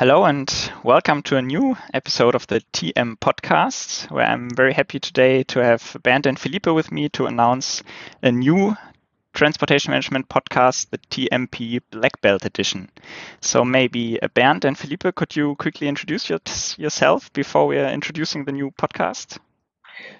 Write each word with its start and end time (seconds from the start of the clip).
Hello 0.00 0.24
and 0.24 0.50
welcome 0.82 1.20
to 1.24 1.36
a 1.36 1.42
new 1.42 1.76
episode 1.92 2.34
of 2.34 2.46
the 2.46 2.62
TM 2.72 3.18
podcast, 3.18 4.10
where 4.10 4.24
I'm 4.24 4.48
very 4.48 4.72
happy 4.72 4.98
today 4.98 5.42
to 5.42 5.62
have 5.62 5.94
Bernd 6.02 6.24
and 6.24 6.38
Felipe 6.38 6.68
with 6.68 6.90
me 6.90 7.10
to 7.10 7.26
announce 7.26 7.82
a 8.22 8.32
new 8.32 8.74
transportation 9.34 9.90
management 9.90 10.30
podcast, 10.30 10.88
the 10.88 10.96
TMP 10.96 11.82
Black 11.90 12.18
Belt 12.22 12.46
edition. 12.46 12.88
So 13.42 13.62
maybe 13.62 14.18
uh, 14.22 14.28
Bernd 14.28 14.64
and 14.64 14.78
Felipe, 14.78 15.14
could 15.14 15.36
you 15.36 15.54
quickly 15.56 15.86
introduce 15.86 16.30
your, 16.30 16.40
yourself 16.78 17.30
before 17.34 17.66
we 17.66 17.76
are 17.76 17.92
introducing 17.92 18.46
the 18.46 18.52
new 18.52 18.70
podcast? 18.70 19.36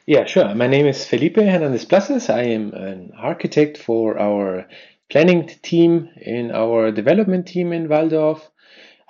Yeah, 0.05 0.27
sure. 0.27 0.55
My 0.55 0.67
name 0.67 0.89
is 0.89 1.07
Felipe 1.07 1.37
Hernandez 1.37 1.87
Plazas. 1.87 2.29
I 2.29 2.43
am 2.43 2.75
an 2.75 3.13
architect 3.17 3.79
for 3.79 4.19
our 4.19 4.69
planning 5.09 5.49
team 5.63 6.11
in 6.21 6.51
our 6.51 6.91
development 6.91 7.47
team 7.49 7.73
in 7.73 7.89
Walldorf. 7.89 8.43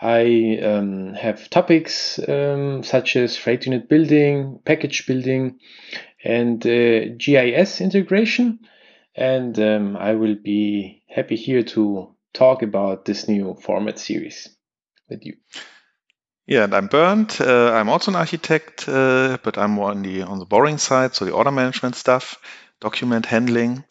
I 0.01 0.59
um, 0.63 1.15
have 1.15 1.51
topics 1.51 2.19
um, 2.27 2.83
such 2.83 3.17
as 3.17 3.37
freight 3.37 3.67
unit 3.67 3.89
building, 3.89 4.61
package 4.65 5.07
building, 5.07 5.59
and 6.25 6.65
uh, 6.67 7.15
GIS 7.19 7.81
integration. 7.81 8.61
And 9.15 9.59
um, 9.59 9.97
I 9.97 10.15
will 10.15 10.37
be 10.37 11.03
happy 11.09 11.37
here 11.37 11.63
to 11.63 12.15
talk 12.33 12.63
about 12.63 13.05
this 13.05 13.29
new 13.29 13.57
format 13.61 13.99
series 13.99 14.49
with 15.09 15.27
you. 15.27 15.37
Yeah, 16.47 16.65
and 16.65 16.75
I'm 16.75 16.87
Bernd. 16.87 17.37
Uh, 17.41 17.73
I'm 17.73 17.89
also 17.89 18.11
an 18.11 18.17
architect, 18.17 18.89
uh, 18.89 19.39
but 19.43 19.59
I'm 19.59 19.73
more 19.73 19.91
on 19.91 20.03
the 20.03 20.23
on 20.23 20.39
the 20.39 20.47
boring 20.47 20.79
side, 20.79 21.15
so 21.15 21.25
the 21.25 21.33
order 21.33 21.53
management 21.53 21.95
stuff, 21.95 22.39
document 22.81 23.27
handling, 23.27 23.85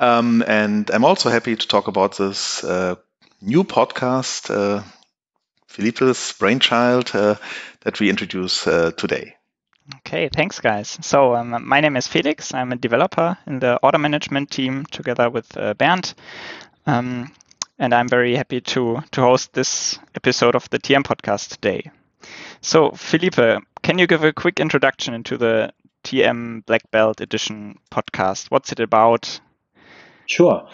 um, 0.00 0.42
and 0.46 0.90
I'm 0.90 1.04
also 1.04 1.30
happy 1.30 1.54
to 1.54 1.68
talk 1.68 1.86
about 1.86 2.16
this 2.16 2.64
uh, 2.64 2.96
new 3.40 3.62
podcast, 3.62 4.50
Felipe's 5.80 6.32
brainchild, 6.34 7.10
uh, 7.14 7.36
that 7.80 7.98
we 8.00 8.10
introduce 8.10 8.66
uh, 8.66 8.90
today. 8.98 9.36
Okay, 9.96 10.28
thanks, 10.28 10.60
guys. 10.60 10.98
So, 11.00 11.34
um, 11.34 11.66
my 11.66 11.80
name 11.80 11.96
is 11.96 12.06
Felix. 12.06 12.52
I'm 12.52 12.72
a 12.72 12.76
developer 12.76 13.38
in 13.46 13.60
the 13.60 13.78
order 13.82 13.98
management 13.98 14.50
team 14.50 14.84
together 14.84 15.30
with 15.30 15.56
uh, 15.56 15.72
Bernd. 15.74 16.12
Um, 16.86 17.32
and 17.78 17.94
I'm 17.94 18.08
very 18.08 18.36
happy 18.36 18.60
to, 18.60 19.02
to 19.12 19.20
host 19.22 19.54
this 19.54 19.98
episode 20.14 20.54
of 20.54 20.68
the 20.68 20.78
TM 20.78 21.02
podcast 21.02 21.48
today. 21.48 21.90
So, 22.60 22.90
Felipe, 22.90 23.64
can 23.82 23.98
you 23.98 24.06
give 24.06 24.22
a 24.22 24.34
quick 24.34 24.60
introduction 24.60 25.14
into 25.14 25.38
the 25.38 25.72
TM 26.04 26.66
Black 26.66 26.90
Belt 26.90 27.22
Edition 27.22 27.78
podcast? 27.90 28.50
What's 28.50 28.70
it 28.70 28.80
about? 28.80 29.40
Sure. 30.26 30.68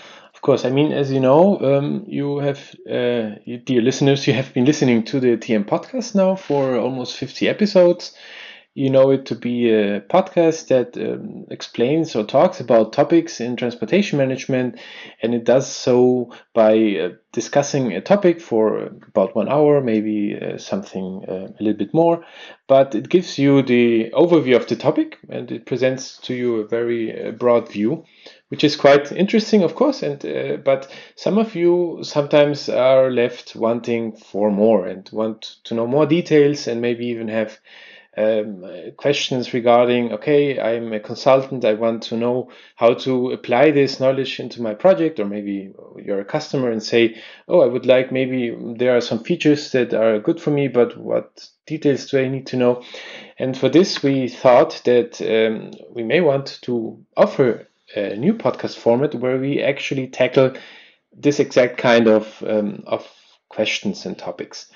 Course. 0.47 0.65
I 0.65 0.71
mean, 0.71 0.93
as 0.93 1.11
you 1.11 1.19
know, 1.19 1.59
um, 1.61 2.05
you 2.07 2.39
have, 2.39 2.61
uh, 2.89 3.31
dear 3.65 3.83
listeners, 3.83 4.27
you 4.29 4.33
have 4.35 4.55
been 4.55 4.65
listening 4.65 5.03
to 5.07 5.19
the 5.19 5.37
TM 5.37 5.65
podcast 5.65 6.15
now 6.15 6.37
for 6.37 6.77
almost 6.77 7.17
50 7.17 7.49
episodes 7.49 8.15
you 8.75 8.91
know 8.91 9.11
it 9.11 9.27
to 9.27 9.35
be 9.35 9.71
a 9.71 10.01
podcast 10.03 10.69
that 10.69 10.97
um, 10.99 11.47
explains 11.51 12.17
or 12.17 12.25
talks 12.25 12.61
about 12.61 12.93
topics 12.93 13.41
in 13.41 13.57
transportation 13.57 14.19
management, 14.19 14.79
and 15.23 15.35
it 15.35 15.45
does 15.45 15.67
so 15.67 16.33
by 16.55 16.75
uh, 16.97 17.11
discussing 17.33 17.93
a 17.95 18.01
topic 18.03 18.41
for 18.41 18.79
about 19.09 19.35
one 19.37 19.49
hour, 19.49 19.81
maybe 19.83 20.39
uh, 20.41 20.59
something 20.59 21.25
uh, 21.29 21.49
a 21.59 21.63
little 21.63 21.79
bit 21.79 21.95
more. 21.95 22.25
But 22.69 22.95
it 22.95 23.09
gives 23.09 23.39
you 23.39 23.63
the 23.63 24.11
overview 24.13 24.57
of 24.57 24.69
the 24.69 24.77
topic 24.77 25.19
and 25.29 25.51
it 25.53 25.67
presents 25.67 26.19
to 26.19 26.35
you 26.35 26.57
a 26.57 26.69
very 26.69 27.29
uh, 27.29 27.33
broad 27.33 27.71
view 27.73 28.05
which 28.49 28.63
is 28.65 28.77
quite 28.77 29.11
interesting, 29.13 29.63
of 29.63 29.75
course. 29.75 30.03
And 30.03 30.25
uh, 30.25 30.57
but 30.65 30.91
some 31.17 31.39
of 31.39 31.55
you 31.55 32.01
sometimes 32.03 32.69
are 32.69 33.11
left 33.11 33.57
wanting 33.57 34.17
for 34.17 34.51
more 34.51 34.87
and 34.87 35.09
want 35.13 35.57
to 35.65 35.75
know 35.75 35.87
more 35.87 36.07
details 36.07 36.67
and 36.67 36.81
maybe 36.81 37.07
even 37.07 37.29
have 37.29 37.59
um, 38.17 38.65
questions 38.97 39.53
regarding 39.53 40.13
okay 40.13 40.59
i'm 40.59 40.91
a 40.95 41.01
consultant 41.01 41.67
i 41.67 41.75
want 41.75 42.03
to 42.03 42.17
know 42.17 42.51
how 42.77 42.95
to 42.95 43.31
apply 43.31 43.71
this 43.71 44.01
knowledge 44.01 44.41
into 44.41 44.63
my 44.63 44.73
project 44.73 45.21
or 45.21 45.27
maybe 45.27 45.73
you're 46.03 46.21
a 46.21 46.25
customer 46.25 46.71
and 46.71 46.83
say 46.83 47.21
oh 47.47 47.61
i 47.61 47.67
would 47.67 47.85
like 47.85 48.11
maybe 48.11 48.57
there 48.79 48.97
are 48.97 49.03
some 49.03 49.23
features 49.23 49.71
that 49.73 49.93
are 49.93 50.19
good 50.19 50.41
for 50.41 50.51
me 50.51 50.67
but 50.67 50.97
what 50.97 51.47
details 51.67 52.07
do 52.07 52.19
i 52.19 52.27
need 52.27 52.47
to 52.47 52.57
know 52.57 52.83
and 53.39 53.57
for 53.57 53.69
this 53.69 54.03
we 54.03 54.29
thought 54.29 54.81
that 54.87 55.21
um, 55.21 55.71
we 55.91 56.03
may 56.03 56.23
want 56.23 56.59
to 56.63 56.99
offer 57.19 57.69
a 57.95 58.17
new 58.17 58.35
podcast 58.35 58.77
format 58.77 59.15
where 59.15 59.39
we 59.39 59.63
actually 59.63 60.09
tackle 60.09 60.53
this 61.13 61.41
exact 61.41 61.79
kind 61.79 62.09
of 62.09 62.43
um, 62.47 62.83
of 62.87 63.09
questions 63.49 64.07
and 64.07 64.19
topics 64.19 64.71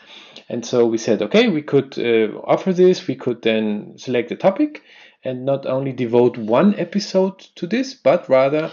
and 0.51 0.67
so 0.67 0.85
we 0.85 0.99
said, 0.99 1.23
okay, 1.23 1.49
we 1.49 1.63
could 1.63 1.97
uh, 1.97 2.37
offer 2.45 2.73
this. 2.73 3.07
We 3.07 3.15
could 3.15 3.43
then 3.43 3.95
select 3.97 4.33
a 4.33 4.37
topic 4.37 4.83
and 5.23 5.45
not 5.45 5.65
only 5.65 5.93
devote 5.93 6.37
one 6.39 6.75
episode 6.75 7.39
to 7.55 7.69
this, 7.69 7.95
but 7.95 8.29
rather 8.29 8.73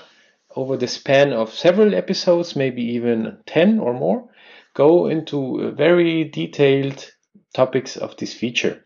over 0.56 0.76
the 0.76 0.88
span 0.88 1.34
of 1.34 1.54
several 1.54 1.94
episodes, 1.94 2.56
maybe 2.56 2.82
even 2.82 3.38
10 3.46 3.80
or 3.80 3.94
more, 3.94 4.28
go 4.74 5.08
into 5.08 5.72
very 5.74 6.24
detailed 6.24 7.12
topics 7.54 7.96
of 7.96 8.18
this 8.18 8.34
feature. 8.34 8.84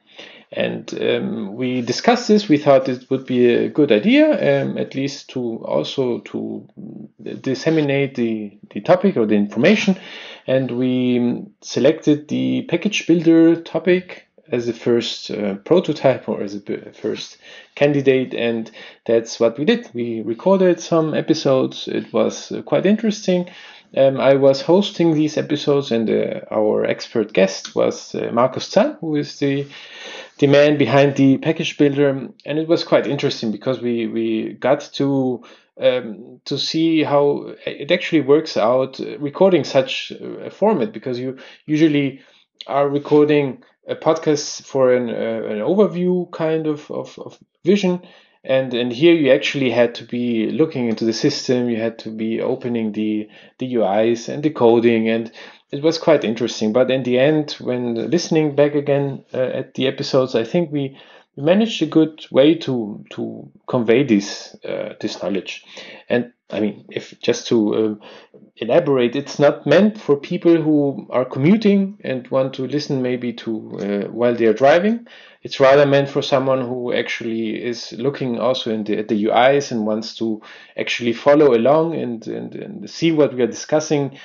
And 0.53 0.93
um, 1.01 1.55
we 1.55 1.81
discussed 1.81 2.27
this. 2.27 2.49
We 2.49 2.57
thought 2.57 2.89
it 2.89 3.09
would 3.09 3.25
be 3.25 3.53
a 3.53 3.69
good 3.69 3.91
idea, 3.91 4.63
um, 4.63 4.77
at 4.77 4.95
least 4.95 5.29
to 5.29 5.63
also 5.65 6.19
to 6.19 6.67
disseminate 7.39 8.15
the, 8.15 8.57
the 8.71 8.81
topic 8.81 9.15
or 9.15 9.25
the 9.25 9.35
information. 9.35 9.97
And 10.47 10.71
we 10.71 11.45
selected 11.61 12.27
the 12.27 12.63
package 12.63 13.07
builder 13.07 13.55
topic 13.61 14.27
as 14.51 14.65
the 14.65 14.73
first 14.73 15.31
uh, 15.31 15.55
prototype 15.55 16.27
or 16.27 16.41
as 16.41 16.55
a 16.55 16.91
first 16.91 17.37
candidate. 17.75 18.33
And 18.33 18.69
that's 19.05 19.39
what 19.39 19.57
we 19.57 19.63
did. 19.63 19.89
We 19.93 20.21
recorded 20.21 20.81
some 20.81 21.13
episodes. 21.13 21.87
It 21.87 22.11
was 22.11 22.51
uh, 22.51 22.61
quite 22.63 22.85
interesting 22.85 23.49
um, 23.97 24.19
i 24.19 24.35
was 24.35 24.61
hosting 24.61 25.13
these 25.13 25.37
episodes 25.37 25.91
and 25.91 26.09
uh, 26.09 26.41
our 26.51 26.85
expert 26.85 27.33
guest 27.33 27.75
was 27.75 28.15
uh, 28.15 28.29
markus 28.31 28.69
zahn 28.69 28.97
who 29.01 29.15
is 29.15 29.39
the 29.39 29.65
the 30.41 30.47
man 30.47 30.75
behind 30.77 31.15
the 31.15 31.37
package 31.37 31.77
builder. 31.77 32.09
And 32.09 32.59
it 32.59 32.67
was 32.67 32.83
quite 32.83 33.05
interesting 33.07 33.51
because 33.51 33.79
we 33.79 34.07
we 34.07 34.53
got 34.53 34.81
to 34.93 35.43
um, 35.79 36.41
to 36.45 36.57
see 36.57 37.03
how 37.03 37.53
it 37.65 37.91
actually 37.91 38.21
works 38.21 38.57
out 38.57 38.99
uh, 38.99 39.17
recording 39.19 39.63
such 39.63 40.11
a 40.11 40.49
format 40.49 40.91
because 40.91 41.19
you 41.19 41.37
usually 41.65 42.21
are 42.67 42.89
recording 42.89 43.63
a 43.87 43.95
podcast 43.95 44.63
for 44.63 44.93
an, 44.93 45.09
uh, 45.09 45.47
an 45.53 45.59
overview 45.59 46.29
kind 46.31 46.67
of, 46.67 46.89
of, 46.91 47.17
of 47.17 47.39
vision 47.63 48.01
and 48.43 48.73
and 48.73 48.91
here 48.91 49.13
you 49.13 49.31
actually 49.31 49.69
had 49.69 49.95
to 49.95 50.03
be 50.03 50.49
looking 50.51 50.87
into 50.87 51.05
the 51.05 51.13
system 51.13 51.69
you 51.69 51.77
had 51.77 51.99
to 51.99 52.09
be 52.09 52.41
opening 52.41 52.91
the 52.91 53.29
the 53.59 53.73
uis 53.75 54.29
and 54.29 54.41
decoding 54.43 55.09
and 55.09 55.31
it 55.71 55.81
was 55.81 55.97
quite 55.97 56.25
interesting. 56.25 56.73
But 56.73 56.91
in 56.91 57.03
the 57.03 57.17
end 57.17 57.51
when 57.61 58.09
listening 58.11 58.55
back 58.55 58.75
again 58.75 59.23
uh, 59.33 59.37
at 59.37 59.73
the 59.75 59.87
episodes 59.87 60.35
i 60.35 60.43
think 60.43 60.71
we 60.71 60.97
we 61.35 61.43
managed 61.43 61.81
a 61.81 61.85
good 61.85 62.25
way 62.31 62.55
to 62.55 63.05
to 63.11 63.49
convey 63.67 64.03
this 64.03 64.55
uh, 64.65 64.93
this 64.99 65.21
knowledge. 65.21 65.63
And 66.09 66.33
i 66.51 66.59
mean 66.59 66.85
if 66.89 67.19
just 67.19 67.47
to 67.47 67.75
um, 67.75 68.01
elaborate 68.57 69.15
it's 69.15 69.39
not 69.39 69.65
meant 69.65 69.99
for 69.99 70.15
people 70.15 70.61
who 70.61 71.07
are 71.09 71.25
commuting 71.25 71.97
and 72.03 72.27
want 72.29 72.53
to 72.53 72.67
listen 72.67 73.01
maybe 73.01 73.33
to 73.33 73.51
uh, 73.79 74.07
while 74.11 74.35
they 74.35 74.45
are 74.45 74.53
driving. 74.53 75.07
It's 75.43 75.59
rather 75.59 75.87
meant 75.87 76.07
for 76.09 76.21
someone 76.21 76.61
who 76.61 76.93
actually 76.93 77.63
is 77.63 77.93
looking 77.93 78.39
also 78.39 78.83
the, 78.83 78.99
at 78.99 79.07
the 79.07 79.23
uis 79.25 79.71
and 79.71 79.87
wants 79.87 80.15
to 80.17 80.41
actually 80.77 81.13
follow 81.13 81.55
along 81.55 81.95
and, 81.95 82.25
and, 82.27 82.53
and 82.55 82.89
see 82.89 83.11
what 83.11 83.33
we 83.33 83.41
are 83.41 83.47
discussing 83.47 84.19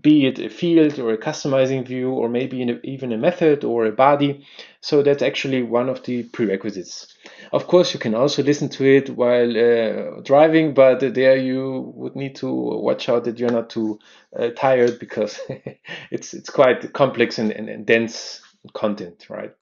be 0.00 0.26
it 0.26 0.38
a 0.38 0.48
field 0.48 0.98
or 0.98 1.12
a 1.12 1.18
customizing 1.18 1.86
view 1.86 2.10
or 2.10 2.28
maybe 2.28 2.62
a, 2.62 2.80
even 2.82 3.12
a 3.12 3.18
method 3.18 3.62
or 3.64 3.84
a 3.84 3.92
body. 3.92 4.46
So 4.80 5.02
that's 5.02 5.22
actually 5.22 5.62
one 5.62 5.88
of 5.88 6.02
the 6.04 6.22
prerequisites. 6.22 7.14
Of 7.52 7.66
course, 7.66 7.92
you 7.92 8.00
can 8.00 8.14
also 8.14 8.42
listen 8.42 8.68
to 8.70 8.84
it 8.84 9.10
while 9.10 9.50
uh, 9.50 10.20
driving, 10.22 10.72
but 10.72 11.00
there 11.00 11.36
you 11.36 11.92
would 11.94 12.16
need 12.16 12.36
to 12.36 12.50
watch 12.50 13.08
out 13.08 13.24
that 13.24 13.38
you're 13.38 13.50
not 13.50 13.68
too 13.68 13.98
uh, 14.36 14.48
tired 14.56 14.98
because 14.98 15.38
it's 16.10 16.32
it's 16.32 16.50
quite 16.50 16.92
complex 16.94 17.38
and, 17.38 17.52
and, 17.52 17.68
and 17.68 17.86
dense 17.86 18.40
content, 18.72 19.26
right? 19.28 19.54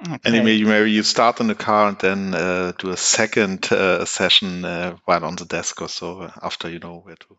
Okay. 0.00 0.18
And 0.24 0.44
maybe, 0.44 0.64
maybe 0.64 0.92
you 0.92 1.02
start 1.02 1.40
in 1.40 1.48
the 1.48 1.56
car 1.56 1.88
and 1.88 1.98
then 1.98 2.34
uh, 2.34 2.72
do 2.78 2.90
a 2.90 2.96
second 2.96 3.70
uh, 3.72 4.04
session 4.04 4.64
uh, 4.64 4.96
while 5.04 5.24
on 5.24 5.34
the 5.34 5.44
desk 5.44 5.82
or 5.82 5.88
so 5.88 6.20
uh, 6.22 6.30
after 6.40 6.70
you 6.70 6.78
know 6.78 7.00
where 7.00 7.16
to 7.16 7.36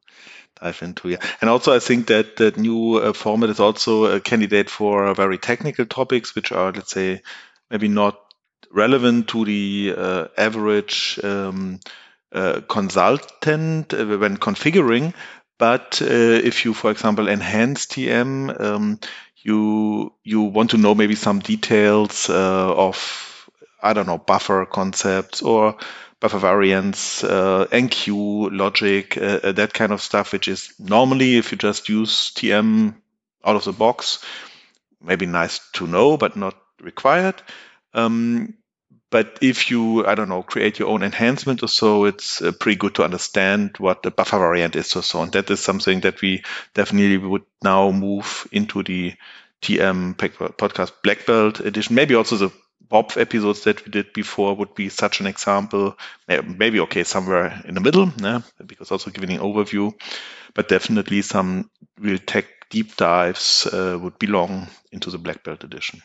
dive 0.62 0.82
into. 0.82 1.10
Yeah, 1.10 1.26
and 1.40 1.50
also 1.50 1.74
I 1.74 1.80
think 1.80 2.08
that 2.08 2.36
that 2.38 2.58
new 2.58 2.96
uh, 2.96 3.14
format 3.14 3.50
is 3.50 3.62
also 3.62 4.06
a 4.06 4.20
candidate 4.20 4.70
for 4.70 5.14
very 5.14 5.38
technical 5.38 5.86
topics, 5.86 6.36
which 6.36 6.52
are 6.52 6.74
let's 6.74 6.92
say 6.92 7.22
maybe 7.70 7.88
not 7.88 8.20
relevant 8.72 9.30
to 9.30 9.46
the 9.46 9.94
uh, 9.98 10.28
average 10.38 11.18
um, 11.24 11.80
consultant 12.68 13.94
when 13.94 14.38
configuring, 14.38 15.14
but 15.60 16.02
uh, 16.02 16.06
if 16.06 16.66
you, 16.66 16.74
for 16.74 16.90
example, 16.90 17.28
enhance 17.28 17.86
TM, 17.86 18.60
um, 18.60 19.00
you 19.36 20.12
you 20.24 20.42
want 20.42 20.72
to 20.72 20.78
know 20.78 20.96
maybe 20.96 21.16
some 21.16 21.40
details 21.40 22.30
uh, 22.30 22.74
of 22.76 23.50
I 23.84 23.94
don't 23.94 24.08
know 24.08 24.18
buffer 24.18 24.66
concepts 24.66 25.42
or 25.42 25.78
buffer 26.20 26.40
variants, 26.40 27.24
uh, 27.24 27.66
enqueue 27.72 28.50
logic, 28.52 29.18
uh, 29.18 29.40
uh, 29.44 29.52
that 29.52 29.74
kind 29.74 29.92
of 29.92 30.02
stuff, 30.02 30.34
which 30.34 30.48
is 30.48 30.74
normally 30.80 31.38
if 31.38 31.52
you 31.52 31.58
just 31.58 31.90
use 31.90 32.32
TM 32.32 32.96
out 33.46 33.56
of 33.56 33.64
the 33.66 33.74
box, 33.74 34.24
maybe 35.02 35.26
nice 35.26 35.60
to 35.74 35.88
know 35.88 36.18
but 36.18 36.36
not 36.38 36.56
required. 36.82 37.42
Um, 37.94 38.56
but 39.12 39.40
if 39.42 39.72
you, 39.72 40.06
I 40.06 40.16
don't 40.16 40.30
know, 40.30 40.44
create 40.44 40.78
your 40.78 40.90
own 40.90 41.02
enhancement 41.02 41.64
or 41.64 41.68
so, 41.68 42.06
it's 42.06 42.42
uh, 42.42 42.52
pretty 42.52 42.78
good 42.78 42.96
to 42.96 43.04
understand 43.04 43.76
what 43.78 44.04
the 44.04 44.12
buffer 44.12 44.38
variant 44.38 44.76
is 44.76 44.96
or 44.96 45.02
so. 45.02 45.24
And 45.24 45.32
that 45.32 45.50
is 45.50 45.60
something 45.60 46.02
that 46.02 46.22
we 46.22 46.44
definitely 46.74 47.18
would 47.18 47.46
now 47.64 47.92
move 47.92 48.48
into 48.52 48.84
the 48.84 49.14
TM 49.62 50.16
podcast 50.16 50.92
Black 51.04 51.26
Belt 51.26 51.60
edition. 51.60 51.96
Maybe 51.96 52.16
also 52.16 52.38
the 52.38 52.52
BOPF 52.90 53.18
episodes 53.20 53.64
that 53.64 53.86
we 53.86 53.92
did 53.92 54.14
before 54.14 54.56
would 54.56 54.74
be 54.76 54.90
such 54.90 55.20
an 55.20 55.28
example. 55.28 55.98
Maybe 56.28 56.80
okay, 56.82 57.04
somewhere 57.04 57.62
in 57.66 57.76
the 57.76 57.82
middle, 57.82 58.12
yeah, 58.18 58.42
because 58.66 58.92
also 58.92 59.12
giving 59.12 59.32
an 59.32 59.42
overview, 59.42 59.94
but 60.54 60.70
definitely 60.70 61.22
some 61.22 61.70
real 62.00 62.18
tech 62.18 62.46
deep 62.70 62.96
dives 62.96 63.68
uh, 63.68 63.98
would 64.00 64.18
belong 64.18 64.68
into 64.92 65.10
the 65.12 65.18
Black 65.18 65.44
Belt 65.44 65.64
edition. 65.64 66.02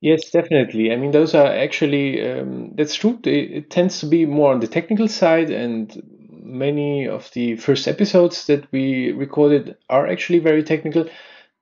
Yes, 0.00 0.30
definitely. 0.30 0.92
I 0.92 0.96
mean, 0.96 1.10
those 1.10 1.34
are 1.34 1.46
actually, 1.46 2.20
um, 2.28 2.72
that's 2.76 2.94
true. 2.94 3.18
It, 3.24 3.70
tends 3.70 4.00
to 4.00 4.06
be 4.06 4.26
more 4.26 4.52
on 4.52 4.60
the 4.60 4.66
technical 4.68 5.08
side, 5.08 5.50
and 5.50 5.90
many 6.30 7.08
of 7.08 7.30
the 7.32 7.56
first 7.56 7.88
episodes 7.88 8.46
that 8.46 8.70
we 8.72 9.10
recorded 9.12 9.76
are 9.88 10.06
actually 10.06 10.38
very 10.40 10.62
technical. 10.62 11.08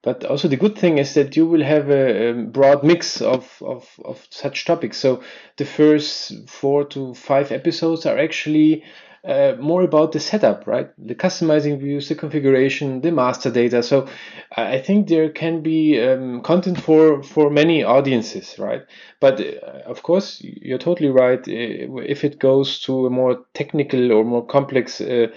But 0.02 0.24
also, 0.24 0.48
the 0.48 0.56
good 0.56 0.76
thing 0.78 0.98
is 0.98 1.14
that 1.14 1.36
you 1.36 1.46
will 1.46 1.62
have 1.64 1.90
a, 1.90 2.30
a 2.30 2.34
broad 2.44 2.84
mix 2.84 3.22
of, 3.22 3.62
of, 3.64 3.88
of 4.04 4.26
such 4.30 4.64
topics. 4.66 4.98
So, 4.98 5.22
the 5.56 5.64
first 5.64 6.48
four 6.48 6.84
to 6.86 7.14
five 7.14 7.52
episodes 7.52 8.04
are 8.06 8.18
actually 8.18 8.84
uh, 9.24 9.56
more 9.58 9.82
about 9.82 10.12
the 10.12 10.20
setup, 10.20 10.66
right? 10.66 10.90
The 10.98 11.14
customizing 11.14 11.80
views, 11.80 12.08
the 12.08 12.14
configuration, 12.14 13.00
the 13.00 13.10
master 13.10 13.50
data. 13.50 13.82
So 13.82 14.06
I 14.54 14.78
think 14.78 15.08
there 15.08 15.30
can 15.30 15.62
be 15.62 16.00
um, 16.00 16.42
content 16.42 16.80
for 16.80 17.22
for 17.22 17.50
many 17.50 17.82
audiences, 17.82 18.58
right? 18.58 18.82
But 19.20 19.40
uh, 19.40 19.82
of 19.86 20.02
course, 20.02 20.40
you're 20.42 20.78
totally 20.78 21.08
right. 21.08 21.40
If 21.46 22.24
it 22.24 22.38
goes 22.38 22.80
to 22.80 23.06
a 23.06 23.10
more 23.10 23.44
technical 23.54 24.12
or 24.12 24.24
more 24.24 24.44
complex 24.44 25.00
uh, 25.00 25.28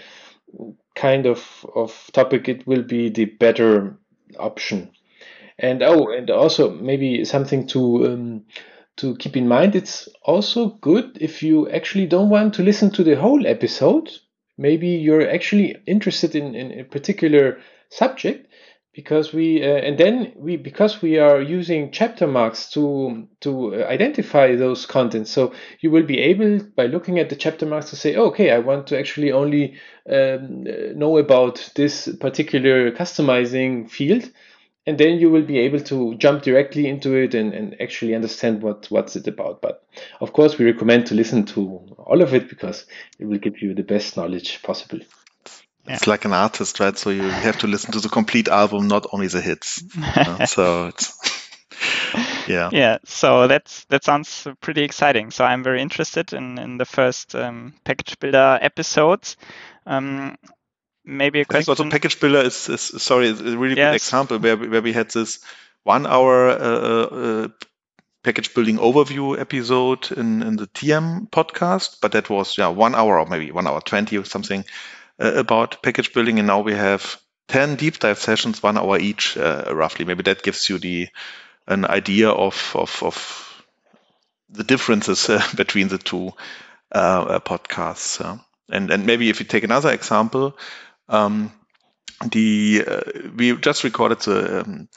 kind 0.95 1.25
of 1.25 1.65
of 1.73 2.09
topic, 2.11 2.49
it 2.49 2.67
will 2.67 2.83
be 2.83 3.09
the 3.09 3.25
better 3.25 3.97
option. 4.37 4.91
And 5.59 5.81
oh, 5.81 6.11
and 6.11 6.29
also 6.29 6.71
maybe 6.71 7.25
something 7.25 7.67
to 7.67 8.07
um, 8.07 8.45
to 8.97 9.15
keep 9.17 9.37
in 9.37 9.47
mind 9.47 9.75
it's 9.75 10.09
also 10.23 10.69
good 10.81 11.17
if 11.21 11.41
you 11.41 11.69
actually 11.69 12.07
don't 12.07 12.29
want 12.29 12.53
to 12.55 12.63
listen 12.63 12.91
to 12.91 13.03
the 13.03 13.15
whole 13.15 13.45
episode. 13.47 14.11
Maybe 14.57 14.87
you're 14.87 15.29
actually 15.29 15.77
interested 15.85 16.35
in, 16.35 16.55
in 16.55 16.79
a 16.79 16.83
particular 16.83 17.59
subject 17.89 18.47
because 18.97 19.31
we 19.31 19.63
uh, 19.63 19.67
and 19.67 19.99
then 19.99 20.33
we 20.35 20.57
because 20.57 21.03
we 21.03 21.19
are 21.19 21.39
using 21.39 21.91
chapter 21.91 22.25
marks 22.25 22.71
to 22.71 23.27
to 23.41 23.85
identify 23.85 24.55
those 24.55 24.87
contents. 24.87 25.29
So 25.29 25.53
you 25.81 25.91
will 25.91 26.01
be 26.03 26.19
able 26.19 26.59
by 26.75 26.87
looking 26.87 27.19
at 27.19 27.29
the 27.29 27.35
chapter 27.35 27.67
marks 27.67 27.91
to 27.91 27.95
say 27.95 28.15
oh, 28.15 28.25
okay 28.29 28.49
i 28.49 28.57
want 28.57 28.87
to 28.87 28.97
actually 28.97 29.31
only 29.31 29.75
um, 30.09 30.63
know 30.97 31.19
about 31.19 31.69
this 31.75 32.09
particular 32.19 32.91
customizing 32.91 33.87
field 33.87 34.31
and 34.87 34.97
then 34.97 35.19
you 35.19 35.29
will 35.29 35.43
be 35.43 35.59
able 35.59 35.81
to 35.81 36.15
jump 36.15 36.43
directly 36.43 36.87
into 36.87 37.13
it 37.13 37.35
and, 37.35 37.53
and 37.53 37.79
actually 37.81 38.15
understand 38.15 38.63
what 38.63 38.87
what's 38.89 39.17
it 39.17 39.27
about. 39.27 39.61
But 39.61 39.83
of 40.21 40.31
course 40.31 40.57
we 40.57 40.65
recommend 40.65 41.07
to 41.07 41.15
listen 41.15 41.45
to 41.47 41.61
all 41.97 42.21
of 42.21 42.33
it 42.33 42.49
because 42.49 42.85
it 43.19 43.25
will 43.25 43.37
give 43.37 43.61
you 43.61 43.75
the 43.75 43.83
best 43.83 44.15
knowledge 44.15 44.63
possible. 44.63 44.99
It's 45.89 46.07
yeah. 46.07 46.09
like 46.09 46.25
an 46.25 46.33
artist 46.33 46.79
right? 46.79 46.97
So 46.97 47.09
you 47.09 47.23
have 47.23 47.59
to 47.59 47.67
listen 47.67 47.91
to 47.91 47.99
the 47.99 48.09
complete 48.09 48.47
album 48.47 48.87
not 48.87 49.05
only 49.11 49.27
the 49.27 49.41
hits. 49.41 49.83
So 50.47 50.87
it's 50.87 51.13
yeah. 52.47 52.69
Yeah 52.71 52.97
so 53.03 53.47
that's 53.47 53.83
that 53.85 54.05
sounds 54.05 54.47
pretty 54.61 54.83
exciting. 54.83 55.31
So 55.31 55.43
i'm 55.43 55.63
very 55.63 55.81
interested 55.81 56.31
in 56.31 56.57
in 56.57 56.77
the 56.77 56.85
first 56.85 57.35
um, 57.35 57.73
package 57.83 58.17
builder 58.19 58.57
episodes. 58.61 59.35
Um, 59.85 60.37
maybe 61.07 61.41
a 61.41 61.45
question. 61.45 61.71
Also, 61.71 61.89
package 61.89 62.19
builder 62.19 62.41
is, 62.41 62.69
is 62.69 62.81
sorry, 63.01 63.27
is 63.29 63.41
a 63.41 63.57
really 63.57 63.75
yes. 63.75 63.91
good 63.91 63.95
example 63.95 64.37
where 64.39 64.57
where 64.57 64.81
we 64.81 64.93
had 64.93 65.09
this 65.09 65.39
one 65.83 66.05
hour 66.05 66.49
uh, 66.49 66.53
uh, 66.53 67.07
uh, 67.15 67.47
package 68.23 68.53
building 68.53 68.77
overview 68.77 69.39
episode 69.39 70.11
in, 70.11 70.43
in 70.43 70.57
the 70.57 70.67
TM 70.67 71.29
podcast, 71.29 71.97
but 72.01 72.11
that 72.11 72.29
was 72.29 72.57
yeah 72.57 72.67
one 72.67 72.93
hour 72.93 73.19
or 73.19 73.25
maybe 73.25 73.51
one 73.51 73.67
hour 73.67 73.81
twenty 73.81 74.17
or 74.17 74.25
something 74.25 74.65
uh, 75.19 75.33
about 75.33 75.81
package 75.81 76.13
building, 76.13 76.39
and 76.39 76.47
now 76.47 76.59
we 76.59 76.73
have 76.73 77.19
ten 77.47 77.75
deep 77.75 77.99
dive 77.99 78.19
sessions, 78.19 78.61
one 78.61 78.77
hour 78.77 78.99
each, 78.99 79.37
uh, 79.37 79.71
roughly. 79.73 80.05
Maybe 80.05 80.23
that 80.23 80.43
gives 80.43 80.69
you 80.69 80.77
the 80.77 81.07
an 81.67 81.85
idea 81.85 82.29
of 82.29 82.73
of, 82.75 83.01
of 83.01 83.63
the 84.49 84.63
differences 84.63 85.29
uh, 85.29 85.41
between 85.55 85.87
the 85.87 85.97
two 85.97 86.31
podcasts. 86.93 88.41
and 88.69 88.91
and 88.91 89.05
maybe 89.05 89.29
if 89.29 89.39
you 89.39 89.45
take 89.45 89.63
another 89.63 89.91
example, 89.91 90.57
um, 91.09 91.51
the 92.31 92.83
uh, 92.87 93.01
we 93.35 93.55
just 93.57 93.83
recorded 93.83 94.19
the 94.21 94.61
um, 94.61 94.89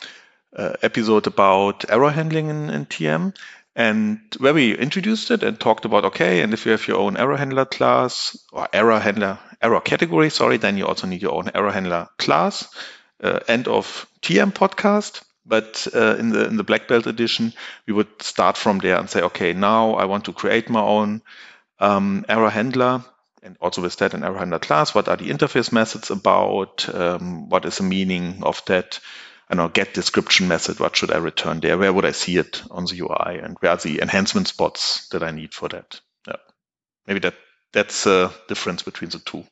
uh, 0.57 0.75
episode 0.83 1.27
about 1.27 1.85
error 1.91 2.11
handling 2.11 2.49
in, 2.49 2.71
in, 2.71 2.87
TM, 2.87 3.37
and 3.77 4.21
where 4.39 4.55
we 4.55 4.77
introduced 4.77 5.31
it 5.31 5.43
and 5.43 5.61
talked 5.61 5.85
about 5.85 6.07
okay, 6.07 6.41
and 6.41 6.53
if 6.53 6.65
you 6.65 6.73
have 6.73 6.89
your 6.89 6.99
own 6.99 7.17
error 7.17 7.37
handler 7.37 7.65
class 7.65 8.37
or 8.53 8.69
error 8.73 8.99
handler 8.99 9.39
error 9.63 9.81
category, 9.81 10.31
sorry, 10.31 10.57
then 10.57 10.77
you 10.77 10.87
also 10.87 11.07
need 11.07 11.23
your 11.23 11.35
own 11.35 11.51
error 11.55 11.73
handler 11.73 12.09
class. 12.19 12.69
Uh, 13.23 13.41
end 13.49 13.69
of 13.69 14.07
TM 14.23 14.53
podcast. 14.53 15.23
But 15.45 15.89
uh, 15.95 16.17
in 16.17 16.31
the 16.31 16.47
in 16.47 16.57
the 16.57 16.65
black 16.65 16.87
belt 16.87 17.07
edition, 17.07 17.53
we 17.87 17.93
would 17.93 18.23
start 18.23 18.57
from 18.57 18.79
there 18.79 18.97
and 18.97 19.11
say, 19.11 19.23
okay, 19.23 19.53
now 19.53 19.95
I 19.95 20.05
want 20.05 20.27
to 20.27 20.33
create 20.33 20.71
my 20.71 20.81
own 20.81 21.23
um, 21.81 22.25
error 22.29 22.51
handler 22.51 23.05
and 23.43 23.57
also 23.61 23.83
with 23.83 23.97
that 23.97 24.15
an 24.15 24.25
error 24.25 24.39
handler 24.39 24.59
class, 24.59 24.95
what 24.95 25.09
are 25.09 25.17
the 25.17 25.31
interface 25.31 25.73
methods 25.73 26.11
about? 26.11 26.89
Um, 26.93 27.49
what 27.49 27.65
is 27.65 27.79
the 27.79 27.85
meaning 27.85 28.43
of 28.43 28.63
that? 28.67 29.01
I 29.49 29.57
know 29.57 29.69
get 29.69 29.95
description 29.95 30.47
method. 30.47 30.79
What 30.79 30.97
should 30.97 31.11
I 31.11 31.19
return 31.19 31.61
there? 31.61 31.77
Where 31.77 31.93
would 31.93 32.05
I 32.05 32.13
see 32.13 32.37
it 32.37 32.63
on 32.71 32.85
the 32.85 33.01
UI? 33.01 33.41
And 33.43 33.57
where 33.59 33.73
are 33.73 33.77
the 33.77 34.01
enhancement 34.01 34.47
spots 34.47 35.09
that 35.09 35.23
I 35.23 35.33
need 35.33 35.55
for 35.55 35.69
that? 35.69 36.01
Yeah, 36.27 36.37
maybe 37.07 37.21
that 37.21 37.35
that's 37.73 38.07
a 38.07 38.33
difference 38.49 38.83
between 38.83 39.11
the 39.11 39.19
two. 39.19 39.45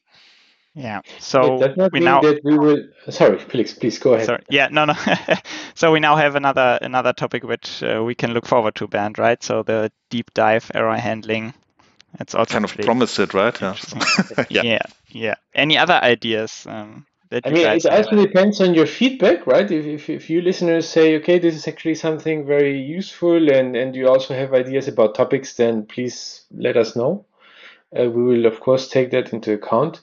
Yeah. 0.74 1.00
So 1.18 1.56
we 1.92 1.98
now 1.98 2.20
that 2.20 2.40
we 2.44 2.56
will. 2.56 2.84
Sorry, 3.10 3.38
please, 3.38 3.74
please 3.74 3.98
go 3.98 4.14
ahead. 4.14 4.26
Sorry. 4.26 4.44
Yeah. 4.48 4.68
No. 4.70 4.84
No. 4.84 4.94
so 5.74 5.90
we 5.90 5.98
now 5.98 6.14
have 6.14 6.36
another 6.36 6.78
another 6.80 7.12
topic 7.12 7.42
which 7.42 7.82
uh, 7.82 8.02
we 8.04 8.14
can 8.14 8.32
look 8.32 8.46
forward 8.46 8.76
to, 8.76 8.86
Bernd. 8.86 9.18
Right. 9.18 9.42
So 9.42 9.64
the 9.64 9.90
deep 10.10 10.32
dive 10.34 10.70
error 10.74 10.96
handling 10.96 11.54
it's 12.20 12.34
also 12.34 12.52
kind 12.52 12.64
of 12.64 12.76
promised 12.76 13.18
it, 13.18 13.34
right? 13.34 13.58
Yeah. 13.60 13.76
yeah. 14.48 14.62
yeah. 14.62 14.78
Yeah. 15.10 15.34
Any 15.54 15.78
other 15.78 15.94
ideas? 15.94 16.66
Um, 16.68 17.06
I 17.30 17.50
mean, 17.50 17.66
it 17.66 17.84
also 17.84 18.16
depends 18.16 18.60
on 18.60 18.72
your 18.72 18.86
feedback, 18.86 19.46
right? 19.46 19.70
If, 19.70 19.84
if, 19.84 20.08
if 20.08 20.30
you 20.30 20.40
listeners 20.40 20.88
say, 20.88 21.16
okay, 21.16 21.38
this 21.38 21.54
is 21.54 21.68
actually 21.68 21.96
something 21.96 22.46
very 22.46 22.80
useful, 22.80 23.50
and, 23.50 23.76
and 23.76 23.94
you 23.94 24.08
also 24.08 24.34
have 24.34 24.54
ideas 24.54 24.88
about 24.88 25.14
topics, 25.14 25.54
then 25.54 25.84
please 25.84 26.46
let 26.50 26.78
us 26.78 26.96
know. 26.96 27.26
Uh, 27.94 28.08
we 28.10 28.22
will, 28.22 28.46
of 28.46 28.60
course, 28.60 28.88
take 28.88 29.10
that 29.10 29.32
into 29.32 29.52
account. 29.52 30.00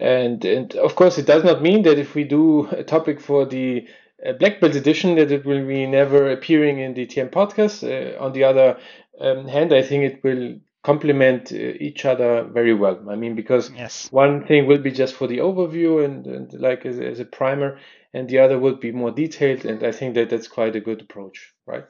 And, 0.00 0.42
and 0.44 0.74
of 0.76 0.96
course, 0.96 1.18
it 1.18 1.26
does 1.26 1.44
not 1.44 1.60
mean 1.60 1.82
that 1.82 1.98
if 1.98 2.14
we 2.14 2.24
do 2.24 2.66
a 2.68 2.82
topic 2.82 3.20
for 3.20 3.44
the 3.44 3.86
uh, 4.26 4.32
Black 4.32 4.60
Belt 4.60 4.74
edition, 4.74 5.16
that 5.16 5.30
it 5.30 5.44
will 5.44 5.66
be 5.66 5.86
never 5.86 6.30
appearing 6.30 6.78
in 6.78 6.94
the 6.94 7.06
TM 7.06 7.30
podcast. 7.30 7.84
Uh, 7.84 8.22
on 8.22 8.32
the 8.32 8.44
other 8.44 8.78
um, 9.20 9.46
hand, 9.46 9.72
I 9.74 9.82
think 9.82 10.04
it 10.04 10.24
will 10.24 10.56
complement 10.84 11.50
uh, 11.50 11.56
each 11.56 12.04
other 12.04 12.44
very 12.44 12.74
well. 12.74 13.10
I 13.10 13.16
mean, 13.16 13.34
because 13.34 13.70
yes. 13.70 14.08
one 14.12 14.46
thing 14.46 14.66
will 14.66 14.78
be 14.78 14.92
just 14.92 15.14
for 15.14 15.26
the 15.26 15.38
overview 15.38 16.04
and, 16.04 16.26
and 16.26 16.52
like 16.52 16.86
as, 16.86 17.00
as, 17.00 17.20
a 17.20 17.24
primer, 17.24 17.78
and 18.12 18.28
the 18.28 18.38
other 18.38 18.58
will 18.58 18.76
be 18.76 18.92
more 18.92 19.10
detailed. 19.10 19.64
And 19.64 19.82
I 19.82 19.92
think 19.92 20.14
that 20.14 20.30
that's 20.30 20.46
quite 20.46 20.76
a 20.76 20.80
good 20.80 21.00
approach, 21.00 21.54
right? 21.66 21.84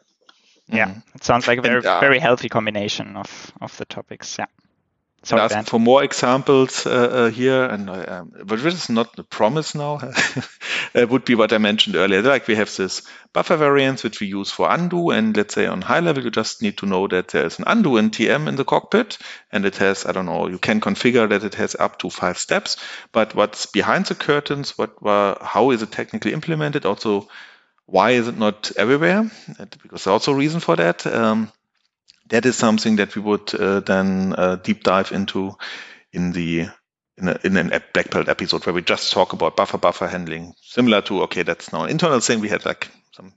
Yeah, 0.69 0.89
mm-hmm. 0.89 1.17
it 1.17 1.25
sounds 1.25 1.47
like 1.47 1.59
a 1.59 1.63
very 1.63 1.77
and, 1.77 1.87
uh, 1.87 2.01
very 2.01 2.19
healthy 2.19 2.49
combination 2.49 3.17
of 3.17 3.53
of 3.61 3.77
the 3.77 3.85
topics. 3.85 4.39
Yeah. 4.39 4.47
Sorry, 5.25 5.41
ask 5.41 5.69
for 5.69 5.81
more 5.81 6.05
examples 6.05 6.87
uh, 6.87 6.91
uh, 6.91 7.31
here, 7.31 7.65
and 7.65 7.89
um, 7.89 8.33
but 8.45 8.63
this 8.63 8.75
is 8.75 8.91
not 8.91 9.17
the 9.17 9.25
promise 9.25 9.75
now. 9.75 9.99
it 10.95 11.11
would 11.11 11.25
be 11.25 11.35
what 11.35 11.53
I 11.53 11.59
mentioned 11.59 11.97
earlier. 11.97 12.23
Like 12.23 12.47
we 12.47 12.55
have 12.55 12.75
this 12.75 13.03
buffer 13.33 13.57
variants 13.57 14.05
which 14.05 14.21
we 14.21 14.29
use 14.29 14.51
for 14.51 14.71
undo, 14.71 15.11
and 15.11 15.37
let's 15.37 15.55
say 15.55 15.67
on 15.67 15.83
high 15.83 16.01
level 16.01 16.23
you 16.23 16.31
just 16.31 16.63
need 16.63 16.79
to 16.79 16.87
know 16.87 17.09
that 17.09 17.29
there 17.29 17.45
is 17.45 17.59
an 17.59 17.65
undo 17.67 17.97
in 17.97 18.11
TM 18.11 18.49
in 18.49 18.57
the 18.57 18.65
cockpit, 18.65 19.19
and 19.51 19.67
it 19.67 19.77
has 19.79 20.07
I 20.07 20.13
don't 20.13 20.27
know 20.27 20.49
you 20.49 20.59
can 20.59 20.81
configure 20.81 21.29
that 21.29 21.45
it 21.45 21.55
has 21.57 21.75
up 21.75 21.99
to 21.99 22.11
five 22.11 22.39
steps. 22.39 22.77
But 23.13 23.35
what's 23.35 23.67
behind 23.67 24.07
the 24.07 24.15
curtains? 24.15 24.79
What 24.79 24.95
how 25.43 25.71
is 25.73 25.83
it 25.83 25.91
technically 25.91 26.33
implemented? 26.33 26.87
Also 26.87 27.29
why 27.87 28.13
is 28.13 28.29
it 28.29 28.39
not 28.39 28.73
everywhere? 28.77 29.31
Because 29.59 30.05
there's 30.05 30.07
also 30.07 30.33
a 30.33 30.37
reason 30.37 30.61
for 30.61 30.77
that. 30.77 31.07
Um, 31.07 31.53
that 32.29 32.47
is 32.47 32.57
something 32.57 32.97
that 32.97 33.15
we 33.15 33.21
would 33.21 33.55
uh, 33.55 33.81
then 33.81 34.35
uh, 34.37 34.57
deep 34.57 34.83
dive 34.83 35.13
into 35.13 35.57
in 36.13 36.33
the 36.33 36.69
in, 37.18 37.28
a, 37.28 37.38
in 37.44 37.56
an 37.56 37.83
black 37.92 38.11
belt 38.11 38.28
episode 38.28 38.64
where 38.66 38.75
we 38.75 38.83
just 38.83 39.12
talk 39.12 39.33
about 39.33 39.56
buffer 39.56 39.78
buffer 39.78 40.06
handling, 40.06 40.54
similar 40.62 41.00
to 41.02 41.23
okay, 41.23 41.42
that's 41.42 41.73
now 41.73 41.85
an 41.85 41.90
internal 41.90 42.21
thing. 42.21 42.40
We 42.40 42.49
had 42.49 42.64
like 42.64 42.88
some 43.12 43.33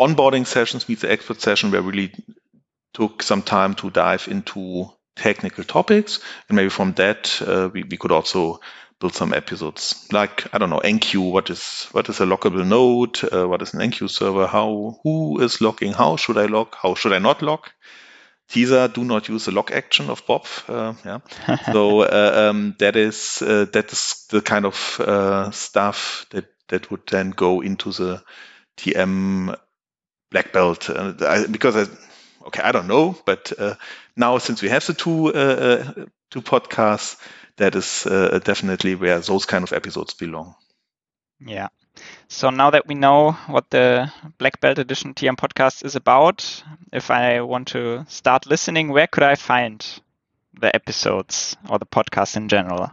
onboarding 0.00 0.46
sessions, 0.46 0.88
meet 0.88 1.00
the 1.00 1.10
expert 1.10 1.40
session, 1.40 1.70
where 1.70 1.82
we 1.82 1.90
really 1.90 2.12
took 2.94 3.22
some 3.22 3.42
time 3.42 3.74
to 3.74 3.90
dive 3.90 4.28
into 4.28 4.90
technical 5.16 5.64
topics, 5.64 6.20
and 6.48 6.56
maybe 6.56 6.70
from 6.70 6.92
that 6.94 7.42
uh, 7.42 7.68
we, 7.72 7.82
we 7.82 7.96
could 7.96 8.12
also 8.12 8.60
build 9.00 9.14
some 9.14 9.32
episodes 9.32 10.08
like 10.12 10.52
I 10.52 10.58
don't 10.58 10.70
know 10.70 10.80
enqueue 10.80 11.30
What 11.30 11.50
is 11.50 11.86
what 11.92 12.08
is 12.08 12.20
a 12.20 12.24
lockable 12.24 12.66
node? 12.66 13.22
Uh, 13.32 13.46
what 13.46 13.62
is 13.62 13.74
an 13.74 13.80
enqueue 13.80 14.10
server? 14.10 14.46
How 14.46 14.98
who 15.02 15.40
is 15.40 15.60
locking? 15.60 15.92
How 15.92 16.16
should 16.16 16.38
I 16.38 16.46
lock? 16.46 16.76
How 16.80 16.94
should 16.94 17.12
I 17.12 17.18
not 17.18 17.42
lock? 17.42 17.72
Teaser 18.48 18.88
do 18.88 19.04
not 19.04 19.28
use 19.28 19.44
the 19.44 19.52
lock 19.52 19.70
action 19.70 20.08
of 20.08 20.26
BOPF. 20.26 20.68
Uh, 20.68 20.94
yeah. 21.04 21.72
so 21.72 22.00
uh, 22.00 22.48
um, 22.50 22.74
that 22.78 22.96
is 22.96 23.42
uh, 23.42 23.66
that 23.72 23.92
is 23.92 24.26
the 24.30 24.40
kind 24.40 24.64
of 24.64 25.00
uh, 25.00 25.50
stuff 25.50 26.26
that 26.30 26.46
that 26.68 26.90
would 26.90 27.06
then 27.10 27.30
go 27.30 27.60
into 27.60 27.92
the 27.92 28.22
TM 28.78 29.56
black 30.30 30.52
belt 30.52 30.90
I, 30.90 31.46
because 31.46 31.76
I, 31.76 32.46
okay 32.46 32.62
I 32.62 32.72
don't 32.72 32.88
know, 32.88 33.16
but 33.26 33.52
uh, 33.58 33.74
now 34.16 34.38
since 34.38 34.62
we 34.62 34.70
have 34.70 34.86
the 34.86 34.94
two 34.94 35.28
uh, 35.34 35.92
two 36.30 36.40
podcasts, 36.40 37.16
that 37.56 37.74
is 37.74 38.04
definitely 38.44 38.94
where 38.94 39.20
those 39.20 39.44
kind 39.44 39.62
of 39.62 39.72
episodes 39.72 40.14
belong. 40.14 40.54
Yeah. 41.40 41.68
So 42.28 42.50
now 42.50 42.70
that 42.70 42.86
we 42.86 42.94
know 42.94 43.32
what 43.46 43.70
the 43.70 44.12
Black 44.38 44.60
Belt 44.60 44.78
Edition 44.78 45.14
TM 45.14 45.36
podcast 45.36 45.84
is 45.84 45.96
about, 45.96 46.62
if 46.92 47.10
I 47.10 47.40
want 47.40 47.68
to 47.68 48.04
start 48.08 48.46
listening, 48.46 48.90
where 48.90 49.06
could 49.06 49.22
I 49.22 49.34
find 49.34 49.84
the 50.60 50.74
episodes 50.74 51.56
or 51.68 51.78
the 51.78 51.86
podcast 51.86 52.36
in 52.36 52.48
general? 52.48 52.90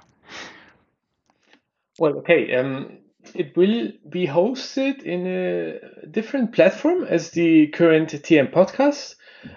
Well, 2.00 2.18
okay. 2.20 2.56
Um, 2.56 3.00
it 3.34 3.56
will 3.58 3.92
be 4.10 4.28
hosted 4.28 5.04
in 5.04 5.28
a 5.28 6.08
different 6.08 6.54
platform 6.54 7.04
as 7.04 7.32
the 7.32 7.68
current 7.68 8.10
TM 8.10 8.52
podcast. 8.52 9.16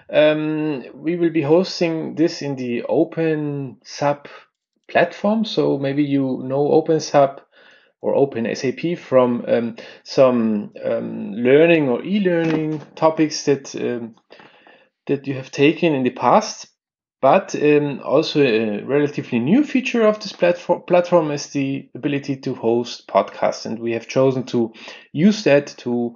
Um, 0.09 0.85
we 0.93 1.15
will 1.15 1.31
be 1.31 1.41
hosting 1.41 2.15
this 2.15 2.41
in 2.41 2.55
the 2.55 2.83
OpenSAP 2.89 4.27
platform. 4.87 5.45
So 5.45 5.77
maybe 5.77 6.03
you 6.03 6.41
know 6.43 6.67
OpenSAP 6.69 7.39
or 8.01 8.15
open 8.15 8.53
SAP 8.55 8.97
from 8.97 9.43
um, 9.47 9.75
some 10.03 10.71
um, 10.83 11.33
learning 11.33 11.89
or 11.89 12.03
e-learning 12.03 12.81
topics 12.95 13.43
that 13.43 13.75
um, 13.75 14.15
that 15.07 15.27
you 15.27 15.33
have 15.33 15.51
taken 15.51 15.93
in 15.93 16.03
the 16.03 16.11
past. 16.11 16.67
But 17.21 17.53
um, 17.55 17.99
also 18.01 18.41
a 18.41 18.81
relatively 18.83 19.39
new 19.39 19.65
feature 19.65 20.07
of 20.07 20.21
this 20.21 20.31
platform 20.31 20.83
platform 20.87 21.31
is 21.31 21.47
the 21.47 21.89
ability 21.93 22.37
to 22.37 22.55
host 22.55 23.07
podcasts, 23.09 23.65
and 23.65 23.77
we 23.79 23.91
have 23.91 24.07
chosen 24.07 24.45
to 24.45 24.71
use 25.11 25.43
that 25.43 25.67
to 25.79 26.15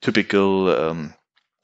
typical. 0.00 0.68
Um, 0.70 1.14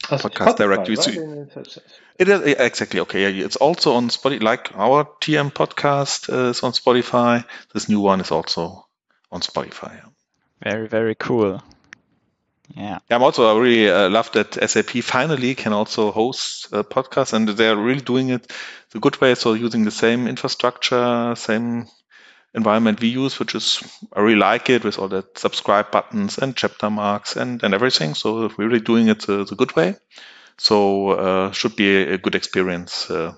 podcast 0.09 0.57
directory. 0.57 0.97
Right? 0.97 1.79
It 2.19 2.29
is 2.29 2.41
exactly 2.43 3.01
okay. 3.01 3.25
It's 3.39 3.57
also 3.57 3.95
on 3.95 4.09
Spotify, 4.09 4.43
like 4.43 4.71
our 4.75 5.05
TM 5.21 5.53
podcast 5.53 6.33
uh, 6.33 6.51
is 6.51 6.63
on 6.63 6.73
Spotify. 6.73 7.45
This 7.75 7.89
new 7.89 8.01
one 8.01 8.21
is 8.21 8.31
also 8.31 8.87
on 9.31 9.41
Spotify. 9.41 10.01
Very 10.63 10.89
very 10.89 11.15
cool. 11.15 11.63
Yeah. 12.75 12.99
I'm 13.11 13.23
also 13.23 13.55
I 13.55 13.61
really 13.61 13.91
uh, 13.91 14.09
love 14.11 14.33
that 14.33 14.55
SAP 14.55 15.03
finally 15.03 15.55
can 15.55 15.73
also 15.73 16.11
host 16.11 16.69
a 16.73 16.83
podcast, 16.83 17.33
and 17.33 17.49
they're 17.49 17.77
really 17.77 18.01
doing 18.01 18.31
it 18.31 18.53
the 18.91 18.99
good 18.99 19.21
way. 19.21 19.35
So 19.35 19.53
using 19.53 19.85
the 19.85 19.91
same 19.91 20.27
infrastructure, 20.27 21.35
same 21.37 21.87
environment 22.57 23.01
we 23.01 23.09
use, 23.09 23.39
which 23.39 23.55
is 23.55 23.83
I 24.13 24.21
really 24.21 24.39
like 24.39 24.71
it 24.71 24.85
with 24.85 24.99
all 24.99 25.09
the 25.09 25.25
subscribe 25.37 25.91
buttons 25.93 26.39
and 26.39 26.57
chapter 26.57 26.91
marks 26.91 27.37
and, 27.37 27.63
and 27.63 27.75
everything. 27.75 28.15
So 28.15 28.49
we're 28.59 28.69
really 28.69 28.81
doing 28.81 29.09
it 29.09 29.21
the, 29.27 29.45
the 29.45 29.55
good 29.55 29.77
way. 29.77 29.97
So 30.59 31.11
uh, 31.11 31.53
should 31.53 31.77
be 31.77 31.97
a, 31.97 32.15
a 32.15 32.19
good 32.19 32.35
experience 32.35 33.11
uh, 33.11 33.35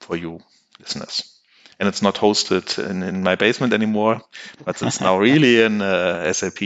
for 0.00 0.16
you 0.16 0.40
listeners. 0.78 1.38
And 1.78 1.88
it's 1.88 2.02
not 2.02 2.16
hosted 2.16 2.78
in, 2.90 3.02
in 3.02 3.22
my 3.22 3.36
basement 3.36 3.72
anymore, 3.72 4.22
but 4.64 4.80
it's 4.82 5.00
now 5.00 5.18
really 5.28 5.62
an 5.62 5.82
uh, 5.82 6.32
SAP 6.32 6.62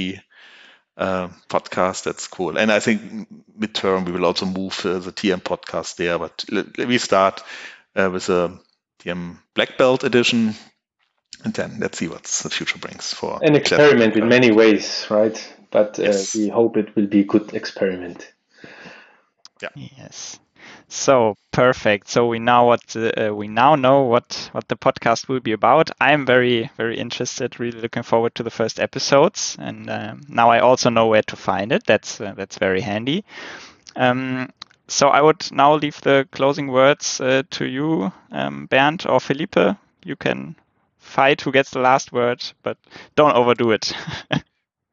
uh, 0.97 1.29
podcast. 1.49 2.05
That's 2.05 2.27
cool. 2.29 2.59
And 2.59 2.71
I 2.71 2.81
think 2.81 3.29
midterm 3.59 4.07
we 4.07 4.13
will 4.13 4.25
also 4.27 4.47
move 4.47 4.81
uh, 4.85 4.99
the 4.99 5.13
TM 5.13 5.41
podcast 5.43 5.97
there. 5.97 6.19
But 6.19 6.45
we 6.79 6.99
start 6.99 7.43
uh, 7.97 8.11
with 8.13 8.29
a 8.29 8.59
TM 9.01 9.39
Black 9.55 9.79
Belt 9.79 10.05
edition, 10.05 10.55
and 11.45 11.53
then 11.55 11.77
let's 11.79 11.99
see 11.99 12.09
what 12.09 12.25
the 12.25 12.51
future 12.51 12.79
brings 12.79 13.13
for 13.13 13.39
an 13.43 13.55
experiment 13.55 14.17
in 14.17 14.29
many 14.29 14.51
ways, 14.51 15.07
right? 15.11 15.55
But 15.71 15.99
uh, 15.99 16.05
yes. 16.05 16.35
we 16.35 16.49
hope 16.49 16.77
it 16.77 16.97
will 16.97 17.07
be 17.07 17.21
a 17.21 17.25
good 17.25 17.55
experiment. 17.55 18.33
Yeah. 19.63 19.69
Yes. 19.75 20.39
So 20.89 21.37
perfect. 21.51 22.09
So 22.09 22.27
we 22.27 22.39
now 22.39 22.67
what 22.67 22.97
uh, 22.97 23.35
we 23.35 23.49
now 23.49 23.75
know 23.75 24.03
what 24.03 24.49
what 24.53 24.69
the 24.69 24.77
podcast 24.77 25.29
will 25.29 25.41
be 25.41 25.53
about. 25.53 25.91
I'm 26.01 26.25
very 26.25 26.71
very 26.77 26.99
interested. 26.99 27.61
Really 27.61 27.81
looking 27.81 28.03
forward 28.03 28.35
to 28.37 28.43
the 28.43 28.51
first 28.51 28.81
episodes, 28.81 29.57
and 29.59 29.91
um, 29.91 30.23
now 30.29 30.51
I 30.51 30.61
also 30.61 30.91
know 30.91 31.09
where 31.09 31.23
to 31.23 31.37
find 31.37 31.73
it. 31.73 31.85
That's 31.85 32.21
uh, 32.21 32.35
that's 32.37 32.59
very 32.59 32.81
handy. 32.81 33.25
Um, 33.97 34.51
so 34.87 35.09
I 35.09 35.21
would 35.21 35.51
now 35.53 35.75
leave 35.75 36.01
the 36.01 36.27
closing 36.31 36.69
words 36.69 37.21
uh, 37.21 37.43
to 37.51 37.65
you, 37.65 38.13
um, 38.31 38.67
Bernd 38.67 39.07
or 39.07 39.21
Felipe. 39.21 39.77
You 40.05 40.17
can 40.17 40.57
fight 41.05 41.41
who 41.43 41.53
gets 41.53 41.71
the 41.71 41.81
last 41.81 42.13
word, 42.13 42.43
but 42.63 42.79
don't 43.15 43.37
overdo 43.37 43.71
it. 43.71 43.93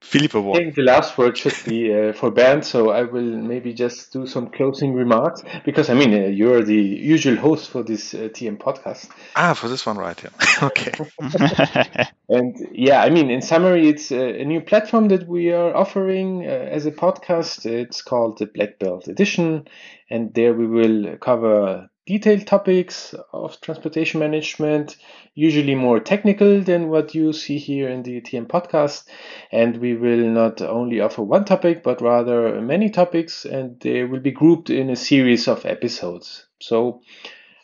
Felipe 0.01 0.35
I 0.35 0.53
think 0.57 0.75
the 0.75 0.81
last 0.81 1.15
word 1.17 1.37
should 1.37 1.55
be 1.63 1.93
uh, 1.93 2.11
for 2.11 2.31
Bernd, 2.31 2.65
so 2.65 2.89
I 2.89 3.03
will 3.03 3.21
maybe 3.21 3.71
just 3.71 4.11
do 4.11 4.25
some 4.25 4.49
closing 4.49 4.93
remarks 4.93 5.43
because 5.63 5.91
I 5.91 5.93
mean 5.93 6.11
uh, 6.13 6.27
you're 6.27 6.63
the 6.63 6.75
usual 6.75 7.35
host 7.35 7.69
for 7.69 7.83
this 7.83 8.15
uh, 8.15 8.29
TM 8.33 8.57
podcast. 8.57 9.09
Ah, 9.35 9.53
for 9.53 9.69
this 9.69 9.85
one, 9.85 9.97
right? 9.97 10.21
Yeah. 10.21 10.29
okay. 10.63 10.91
and 12.29 12.57
yeah, 12.71 13.03
I 13.03 13.11
mean, 13.11 13.29
in 13.29 13.43
summary, 13.43 13.89
it's 13.89 14.11
a, 14.11 14.41
a 14.41 14.43
new 14.43 14.59
platform 14.59 15.07
that 15.09 15.27
we 15.27 15.51
are 15.51 15.73
offering 15.73 16.47
uh, 16.47 16.49
as 16.49 16.87
a 16.87 16.91
podcast. 16.91 17.67
It's 17.67 18.01
called 18.01 18.39
the 18.39 18.47
Black 18.47 18.79
Belt 18.79 19.07
Edition, 19.07 19.67
and 20.09 20.33
there 20.33 20.55
we 20.55 20.65
will 20.65 21.15
cover 21.17 21.90
detailed 22.05 22.47
topics 22.47 23.13
of 23.31 23.59
transportation 23.61 24.19
management, 24.19 24.97
usually 25.35 25.75
more 25.75 25.99
technical 25.99 26.61
than 26.61 26.89
what 26.89 27.15
you 27.15 27.33
see 27.33 27.57
here 27.57 27.89
in 27.89 28.03
the 28.03 28.21
TM 28.21 28.47
podcast. 28.47 29.05
And 29.51 29.77
we 29.77 29.95
will 29.95 30.29
not 30.29 30.61
only 30.61 30.99
offer 30.99 31.21
one 31.21 31.45
topic, 31.45 31.83
but 31.83 32.01
rather 32.01 32.59
many 32.61 32.89
topics, 32.89 33.45
and 33.45 33.79
they 33.79 34.03
will 34.03 34.19
be 34.19 34.31
grouped 34.31 34.69
in 34.69 34.89
a 34.89 34.95
series 34.95 35.47
of 35.47 35.65
episodes. 35.65 36.47
So 36.59 37.01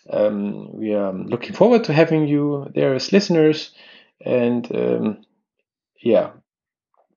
um, 0.09 0.71
we 0.73 0.93
are 0.93 1.13
looking 1.13 1.53
forward 1.53 1.85
to 1.85 1.93
having 1.93 2.27
you 2.27 2.67
there 2.73 2.93
as 2.93 3.11
listeners, 3.11 3.71
and 4.23 4.65
um, 4.75 5.21
yeah, 6.01 6.31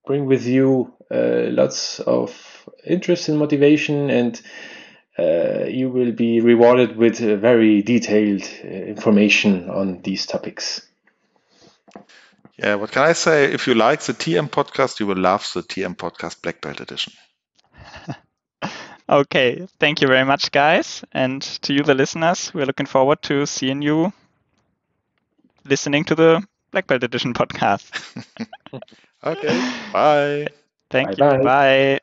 bring 0.07 0.27
with 0.27 0.47
you 0.47 0.93
uh, 1.11 1.49
lots 1.51 2.01
of 2.01 2.69
interest 2.87 3.29
and 3.29 3.39
motivation 3.39 4.11
and 4.11 4.41
uh, 5.21 5.65
you 5.67 5.91
will 5.91 6.13
be 6.13 6.41
rewarded 6.41 6.97
with 6.97 7.23
uh, 7.23 7.37
very 7.37 7.83
detailed 7.83 8.43
uh, 8.65 8.69
information 8.69 9.69
on 9.71 10.03
these 10.03 10.27
topics. 10.27 10.83
Yeah, 12.59 12.77
what 12.77 12.93
can 12.93 13.03
I 13.03 13.13
say? 13.13 13.53
If 13.53 13.67
you 13.67 13.75
like 13.75 14.03
the 14.03 14.13
TM 14.15 14.49
podcast, 14.49 15.01
you 15.01 15.07
will 15.07 15.17
love 15.19 15.51
the 15.55 15.63
TM 15.63 15.97
podcast 15.97 16.43
Black 16.43 16.61
Belt 16.61 16.81
Edition. 16.81 17.13
okay, 19.09 19.67
thank 19.79 20.01
you 20.01 20.09
very 20.09 20.25
much, 20.25 20.51
guys. 20.53 21.05
And 21.13 21.43
to 21.63 21.73
you, 21.75 21.83
the 21.83 21.95
listeners, 21.95 22.53
we're 22.55 22.67
looking 22.67 22.87
forward 22.87 23.23
to 23.23 23.47
seeing 23.47 23.83
you 23.83 24.13
listening 25.65 26.05
to 26.05 26.15
the 26.15 26.47
Black 26.71 26.87
Belt 26.87 27.03
Edition 27.03 27.35
podcast. 27.35 27.91
okay, 29.25 29.65
bye. 29.93 30.47
Thank 30.91 31.17
bye 31.19 31.39
you. 31.39 31.39
Bye. 31.39 32.01